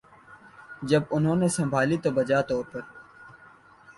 [0.89, 2.79] جب انہوں نے سنبھالی تو بجا طور پہ